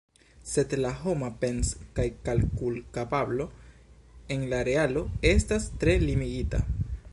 Sed 0.51 0.71
la 0.85 0.91
homa 1.01 1.27
pens- 1.43 1.73
kaj 1.99 2.05
kalkulkapablo 2.29 3.47
en 4.37 4.49
la 4.55 4.65
realo 4.71 5.07
estas 5.35 5.71
tre 5.85 5.99
limigita. 6.09 6.67